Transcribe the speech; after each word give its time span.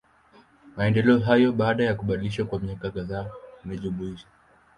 Maendeleo 0.77 1.19
hayo, 1.19 1.51
baada 1.53 1.83
ya 1.83 1.95
kubadilishwa 1.95 2.45
kwa 2.45 2.59
miaka 2.59 2.91
kadhaa 2.91 3.29
inajumuisha. 3.65 4.27